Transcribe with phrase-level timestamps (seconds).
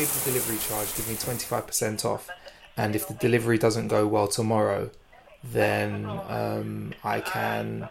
[0.00, 2.28] waive the delivery charge, give me 25% off.
[2.76, 4.90] And if the delivery doesn't go well tomorrow,
[5.42, 7.88] then um, I can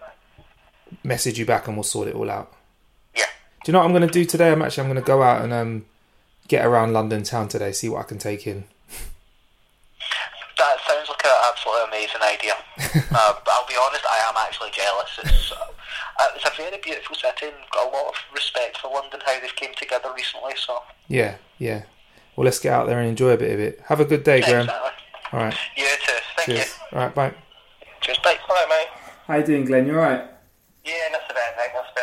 [1.04, 2.54] message you back and we'll sort it all out.
[3.16, 3.26] Yeah.
[3.64, 4.52] Do you know what I'm going to do today?
[4.52, 5.86] I'm actually I'm going to go out and um,
[6.48, 8.64] get around London town today, see what I can take in.
[10.58, 12.54] That sounds like an absolutely amazing idea.
[13.12, 15.20] uh, but I'll be honest, I am actually jealous.
[15.24, 19.20] It's, uh, it's a very beautiful city and got a lot of respect for London,
[19.26, 20.54] how they've came together recently.
[20.56, 21.84] So Yeah, yeah.
[22.36, 23.82] Well, let's get out there and enjoy a bit of it.
[23.88, 24.62] Have a good day, Graham.
[24.62, 24.92] exactly.
[25.34, 25.56] All right.
[25.76, 26.14] You too.
[26.38, 26.78] Thank Cheers.
[26.92, 26.98] you.
[26.98, 27.34] All right, bye.
[28.02, 28.20] Cheers.
[28.24, 28.38] Bye.
[28.48, 28.88] Bye, mate.
[29.28, 29.86] How you doing, Glenn?
[29.86, 30.24] You all right?
[30.86, 31.70] Yeah, not so bad, mate.
[31.76, 32.02] Not so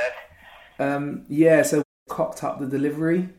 [0.79, 0.95] bad.
[0.97, 3.31] Um, yeah, so we cocked up the delivery.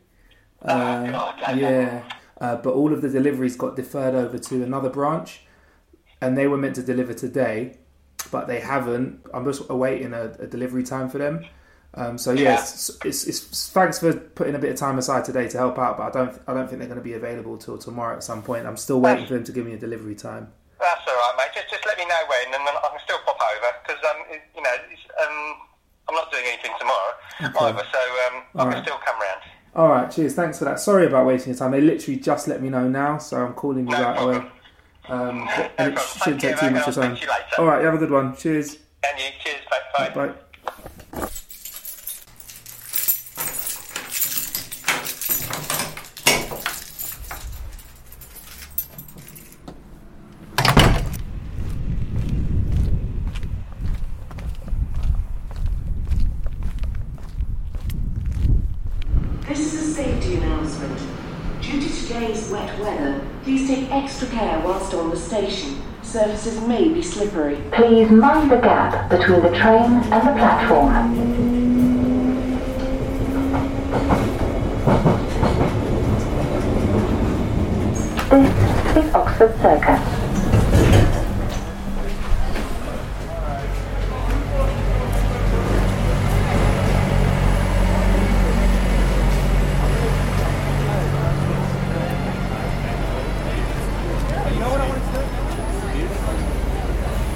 [0.60, 2.02] Uh, God, yeah,
[2.40, 5.42] uh, but all of the deliveries got deferred over to another branch,
[6.20, 7.76] and they were meant to deliver today,
[8.30, 9.20] but they haven't.
[9.32, 11.44] I'm just awaiting a, a delivery time for them.
[11.94, 12.52] Um, so Yeah.
[12.52, 15.78] yes, it's, it's, it's thanks for putting a bit of time aside today to help
[15.78, 18.22] out, but I don't I don't think they're going to be available till tomorrow at
[18.22, 18.66] some point.
[18.66, 20.52] I'm still waiting for them to give me a delivery time.
[20.78, 21.50] That's all right, mate.
[21.54, 24.16] Just, just let me know when, and then I can still pop over because um,
[24.30, 25.54] it- you know, it's, um,
[26.08, 29.40] I'm not doing anything tomorrow either, so um, I can still come round.
[29.74, 30.34] All right, cheers.
[30.34, 30.80] Thanks for that.
[30.80, 31.70] Sorry about wasting your time.
[31.72, 34.50] They literally just let me know now, so I'm calling you No right away.
[35.08, 37.16] Um, and it shouldn't take too much of time.
[37.16, 37.54] speak to you later.
[37.58, 38.36] All right, you have a good one.
[38.36, 38.76] Cheers.
[39.06, 39.56] And you, cheers,
[39.96, 40.10] bye.
[40.10, 40.26] bye.
[40.26, 40.34] Bye.
[59.48, 61.00] This is a safety announcement.
[61.62, 61.88] Due to
[63.44, 65.82] please take extra care whilst on the station.
[66.02, 67.58] Surfaces may be slippery.
[67.72, 71.48] Please mind the gap between the train and the platform.
[78.30, 80.00] This is Oxford Circus.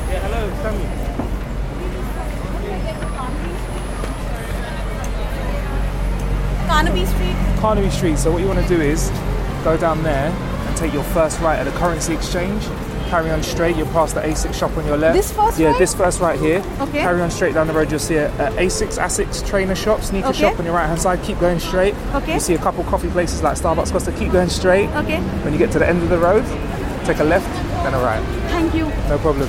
[0.09, 0.87] Yeah, hello, Sammy.
[6.67, 7.05] Carnaby
[7.63, 8.19] Carnaby Street.
[8.19, 9.09] So what you want to do is
[9.63, 12.65] go down there and take your first right at the currency exchange.
[13.09, 13.77] Carry on straight.
[13.77, 15.15] You'll pass the Asics shop on your left.
[15.17, 15.79] This first Yeah, right?
[15.79, 16.59] this first right here.
[16.81, 16.99] Okay.
[17.03, 17.89] Carry on straight down the road.
[17.89, 20.39] You'll see a, a A6 Asics trainer shop, sneaker Okay.
[20.41, 21.23] shop on your right hand side.
[21.23, 21.95] Keep going straight.
[22.15, 22.35] Okay.
[22.35, 23.93] You see a couple coffee places like Starbucks.
[23.93, 24.11] Costa.
[24.11, 24.89] Keep going straight.
[24.97, 25.21] Okay.
[25.45, 26.43] When you get to the end of the road,
[27.07, 27.47] take a left,
[27.85, 28.25] then a right.
[28.51, 28.87] Thank you.
[29.09, 29.49] No problem.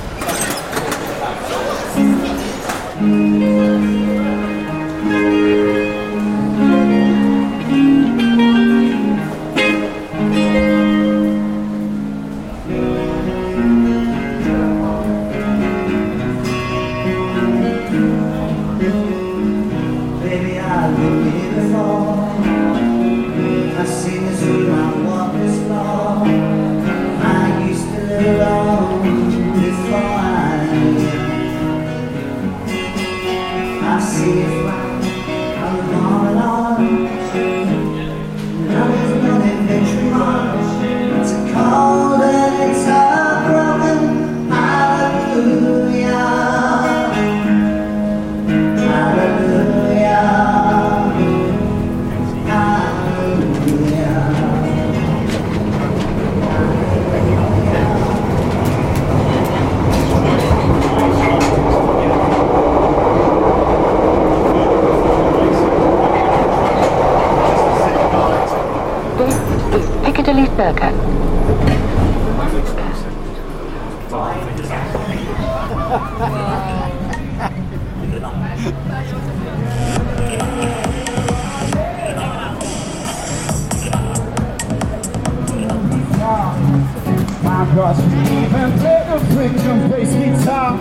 [87.84, 90.74] Brother even played the freaking bass guitar.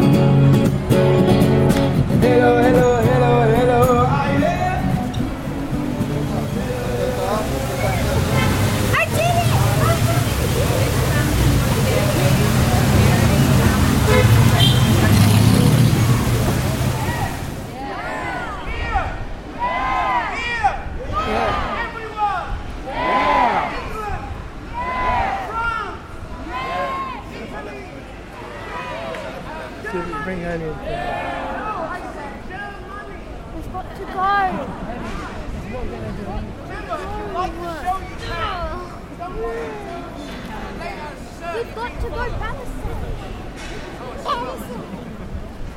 [2.21, 3.12] Hello, hello, hello.
[30.53, 30.60] In.
[30.62, 30.69] We've
[33.74, 34.22] got to go.
[41.53, 43.01] We've got to go Palestine.
[44.24, 44.93] Palestine.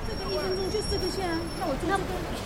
[0.06, 1.99] 这个一分钟就这个线啊，那我坐这个，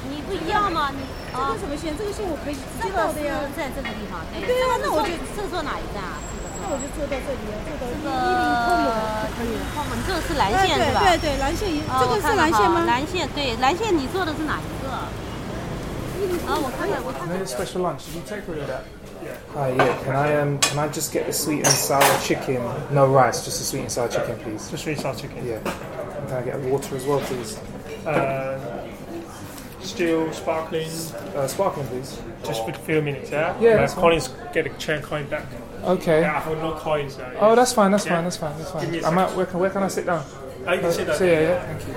[0.08, 0.92] 你不一样吗？
[0.94, 1.02] 你
[1.34, 1.98] 这个什么线？
[1.98, 3.34] 这个线我可以直接到的呀。
[3.56, 4.22] 在这个地方。
[4.46, 6.29] 对啊，那我就这坐哪一站啊？
[6.69, 8.89] 那我就坐到这里，坐到一这一零空个
[9.21, 9.63] 就可以了。
[9.75, 10.99] 后门，这个是蓝线哎是吧？
[11.01, 12.83] 对对对，蓝线一，哦这个是蓝线吗？
[12.85, 14.89] 蓝线对，蓝线你坐的是哪一个？
[16.47, 17.37] 啊，我看看，我看看。
[17.37, 18.05] No special lunch.
[18.05, 18.83] Did you take all of that?
[19.55, 19.97] Hi, yeah.
[20.03, 22.61] Can I um can I just get the sweet and sour chicken?
[22.91, 24.69] No rice, just a sweet and sour chicken, please.
[24.69, 25.43] Just sweet sour chicken.
[25.45, 25.59] Yeah.
[25.65, 27.57] And can I get water as well, please?
[28.05, 28.57] Uh,
[29.89, 30.87] still sparkling.
[31.35, 32.19] Uh, sparkling, please.
[32.43, 33.55] Just for a few minutes, yeah?
[33.59, 34.01] Yeah, My that's fine.
[34.03, 35.45] Collins get a chair coin back.
[35.83, 36.21] Okay.
[36.21, 37.17] Yeah, I have no coins.
[37.19, 37.91] Uh, Oh, that's fine.
[37.91, 38.15] That's Yeah.
[38.15, 38.23] fine.
[38.23, 38.57] That's fine.
[38.57, 39.05] That's Give me fine.
[39.05, 39.35] a I'm out.
[39.35, 40.23] Where can where can I sit down?
[40.67, 41.15] Oh, you can sit down.
[41.17, 41.59] So yeah, yeah.
[41.65, 41.93] Thank you.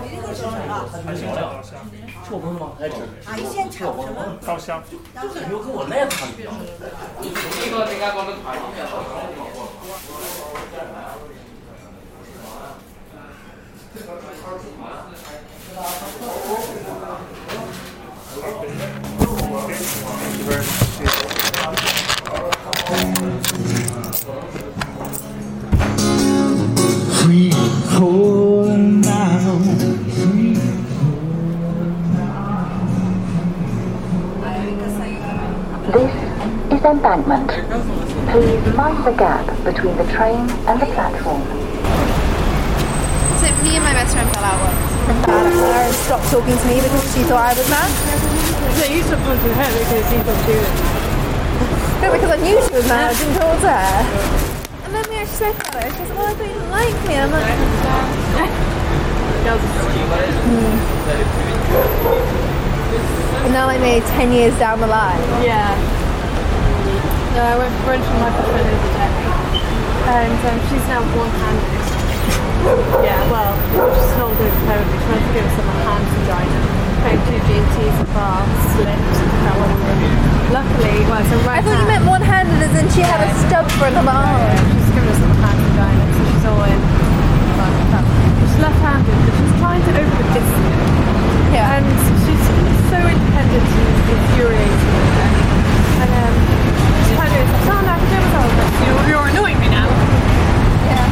[3.25, 4.39] 啊，你现场什么？
[4.45, 4.83] 烧香。
[5.51, 6.45] 有跟我那场比。
[20.44, 20.60] Free
[27.96, 29.60] falling now,
[30.12, 30.56] free
[35.94, 36.12] This
[36.74, 37.50] is embankment.
[38.28, 41.42] Please mind the gap between the train and the platform.
[43.40, 44.94] So me and my best friend fell out once.
[45.26, 47.94] Mad at her and stopped talking to me because she thought I was mad.
[48.82, 50.74] So you stopped talking to her because you thought she was.
[52.02, 53.14] No, because I knew she was mad.
[53.14, 54.02] I didn't to her.
[54.82, 55.94] And then we actually spoke about it.
[55.94, 57.14] She was like, well, I thought you didn't like me.
[57.22, 57.54] I'm like,
[63.46, 65.22] and now like maybe 10 years down the line.
[65.46, 65.70] Yeah.
[67.38, 69.14] No, I went for brunch with my best friend day.
[70.18, 71.78] And um, she's now one-handed.
[73.06, 73.54] Yeah, well,
[74.02, 74.98] she's not good apparently.
[74.98, 76.83] She wants to give us a hand vagina.
[77.04, 78.48] Playing two GTs and bars,
[78.80, 79.76] slipped, that one.
[80.56, 83.30] Luckily, well, it's a right I thought you meant one-handed as in she had a
[83.44, 84.56] stub for an arm.
[84.72, 86.80] She's given us some so she's all in.
[88.40, 90.80] She's left-handed, but she's trying to open the distance.
[91.52, 91.76] Yeah.
[91.76, 91.86] And
[92.24, 92.44] she's
[92.88, 94.80] so independent and infuriating.
[96.00, 96.36] And um,
[97.04, 97.68] she's trying to do this.
[97.68, 98.48] Oh, no, I can do it myself.
[98.56, 99.90] But you're, you're annoying me now.
[100.88, 101.08] Yeah.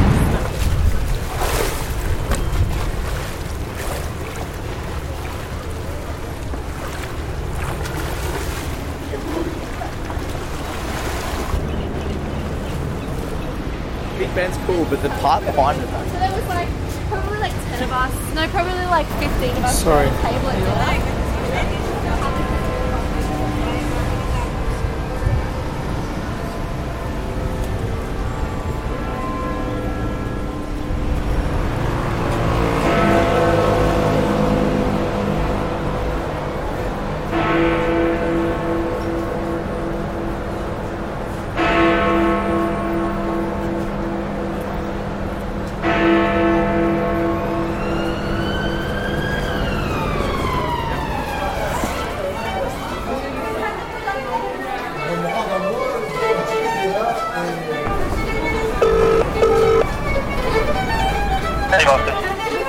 [14.18, 15.88] Big Ben's cool, but the part behind it.
[15.88, 16.68] So there was like
[17.08, 18.12] probably like 10 of us.
[18.36, 20.06] No, probably like 15 of us Sorry.
[20.06, 20.61] at the table at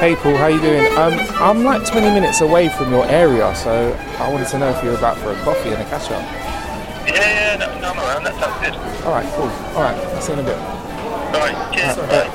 [0.02, 0.84] Hey Paul, how are you doing?
[0.98, 4.82] Um, I'm like 20 minutes away from your area, so I wanted to know if
[4.82, 6.22] you're about for a coffee and a catch up.
[7.06, 8.24] Yeah, yeah, no, no, I'm around.
[8.24, 8.74] That sounds good.
[9.06, 9.46] All right, cool.
[9.78, 10.58] All right, I'll see you in a bit.
[10.58, 11.98] All right, cheers.
[11.98, 12.26] All Bye.
[12.26, 12.34] right.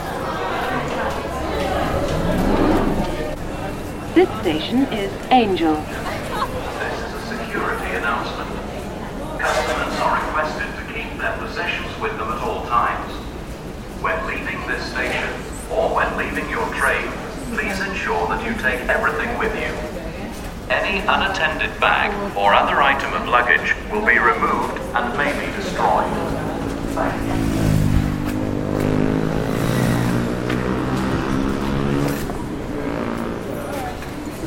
[4.15, 5.75] This station is Angel.
[7.27, 8.47] security announcement.
[9.43, 13.12] Customers are requested to keep their possessions with them at all times.
[14.00, 15.27] When leaving this station,
[15.69, 17.12] or when leaving your train,
[17.57, 19.73] please ensure that you take everything with you.
[20.69, 26.05] Any unattended bag or other item of luggage will be removed and may be destroyed.
[26.93, 27.57] Thank you.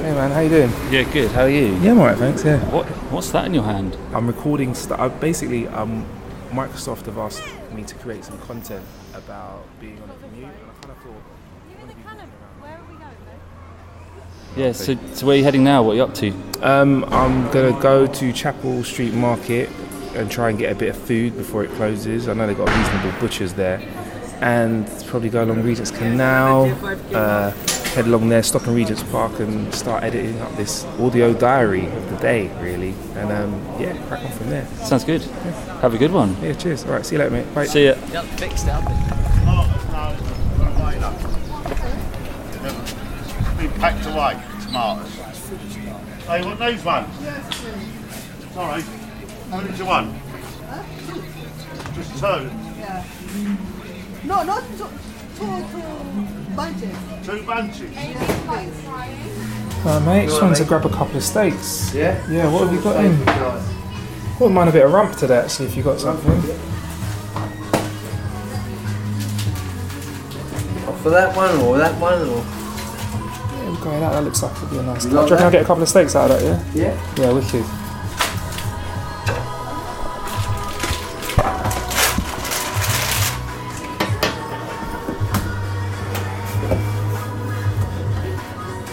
[0.01, 0.71] Hey man, how you doing?
[0.93, 1.33] Yeah, good.
[1.33, 1.75] How are you?
[1.79, 2.45] Yeah, I'm alright, thanks.
[2.45, 2.59] Yeah.
[2.71, 3.97] What What's that in your hand?
[4.15, 5.21] I'm recording stuff.
[5.21, 6.07] Basically, um,
[6.51, 7.43] Microsoft have asked
[7.75, 11.40] me to create some content about being on a commute, and I kind of thought.
[14.57, 14.73] Yeah.
[14.73, 15.83] So, so where are you heading now?
[15.83, 16.33] What are you up to?
[16.63, 19.69] Um, I'm gonna go to Chapel Street Market
[20.15, 22.29] and try and get a bit of food before it closes.
[22.29, 23.81] I know they've got reasonable butchers there,
[24.41, 26.65] and probably go along Regent's Canal,
[27.15, 27.53] uh,
[27.95, 32.11] head along there, stop in Regent's Park, and start editing up this audio diary of
[32.11, 32.95] the day, really.
[33.15, 34.67] And um, yeah, crack on from there.
[34.85, 35.23] Sounds good.
[35.81, 36.37] Have a good one.
[36.43, 36.85] Yeah, cheers.
[36.85, 37.55] All right, see you later, mate.
[37.55, 37.67] Bye.
[37.67, 37.95] See ya.
[43.61, 43.81] Yep, fixed out.
[43.81, 45.17] Been packed away, tomatoes.
[46.27, 47.09] Hey, want these ones?
[48.55, 48.83] Sorry,
[49.51, 50.15] how many do you want?
[51.95, 52.51] Just two.
[52.79, 53.05] Yeah.
[54.25, 54.89] No, not two,
[55.37, 55.83] two, two
[56.57, 56.97] bunches.
[57.25, 57.97] Two bunches.
[59.83, 61.95] Uh, mate, just wanted to grab a couple of steaks.
[61.95, 62.21] Yeah?
[62.31, 63.19] Yeah, what have you got in?
[64.39, 66.43] Wouldn't mind a bit of rump today, actually, if you got something.
[71.03, 72.45] For that one or that one or?
[73.85, 74.25] Yeah, we'll go with that.
[74.25, 75.05] Looks like it'd be a nice.
[75.05, 76.45] Do you reckon I'll get a couple of steaks out of that,
[76.77, 76.95] yeah?
[76.95, 77.15] Yeah.
[77.17, 77.65] Yeah, wicked.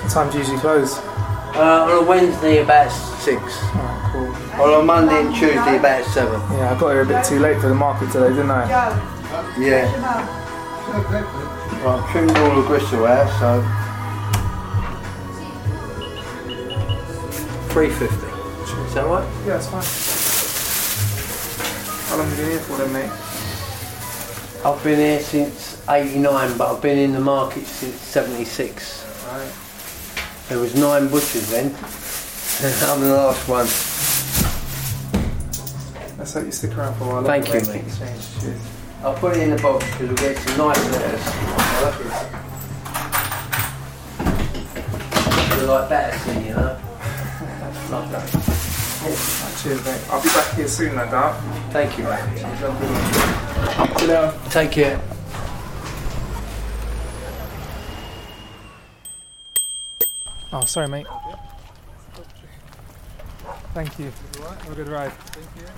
[0.03, 0.97] What time do you usually close?
[1.55, 3.41] Uh, on a Wednesday about six.
[3.41, 4.61] Alright, cool.
[4.61, 6.39] On a Monday and Tuesday about seven.
[6.57, 8.67] Yeah, I got here a bit too late for the market today, didn't I?
[9.59, 9.91] Yeah.
[11.83, 13.61] Well, I've trimmed all the gristle out, so
[17.77, 18.25] three fifty.
[18.25, 19.23] Is that right?
[19.45, 19.83] Yeah, that's fine.
[22.09, 23.11] How long have you been here for then, mate?
[24.65, 29.05] I've been here since '89, but I've been in the market since '76.
[29.27, 29.51] Right.
[30.49, 31.65] There was nine butchers then.
[32.89, 33.67] I'm the last one.
[36.17, 37.23] Let's hope you stick around for a while.
[37.25, 37.85] Thank you, mate.
[38.41, 38.59] Cheers.
[39.03, 41.21] I'll put it in the box because we'll get some nice letters.
[41.23, 42.07] I like it.
[45.67, 46.76] Like that, you know?
[47.89, 48.27] Love that.
[49.63, 50.01] Cheers, mate.
[50.09, 51.39] I'll be back here soon, no doubt.
[51.71, 52.19] Thank you, mate.
[53.97, 54.51] Chill out.
[54.51, 55.01] Take care.
[60.51, 61.07] Oh, sorry, mate.
[63.73, 64.11] Thank you.
[64.41, 65.13] Have a good ride.
[65.13, 65.71] Thank you.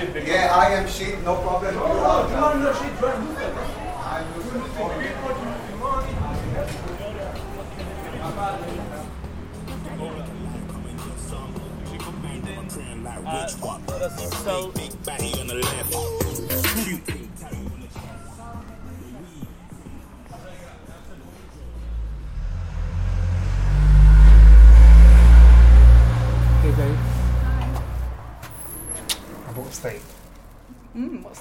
[0.00, 1.59] Yeah, I am shit, no problem.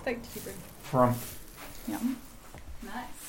[0.10, 0.54] What steak did?
[0.82, 1.14] From.
[1.88, 2.18] Yum.
[2.84, 3.20] Nice.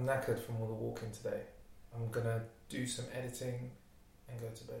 [0.00, 1.42] I'm knackered from all the walking today.
[1.94, 3.70] I'm gonna do some editing
[4.30, 4.80] and go to bed.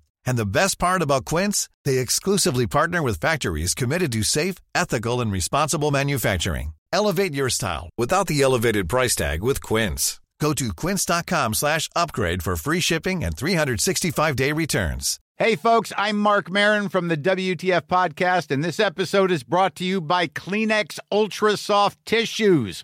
[0.25, 5.21] And the best part about Quince, they exclusively partner with factories committed to safe, ethical,
[5.21, 6.73] and responsible manufacturing.
[6.93, 10.19] Elevate your style without the elevated price tag with Quince.
[10.41, 15.19] Go to quince.com slash upgrade for free shipping and 365-day returns.
[15.37, 19.83] Hey, folks, I'm Marc Maron from the WTF Podcast, and this episode is brought to
[19.83, 22.83] you by Kleenex Ultra Soft Tissues,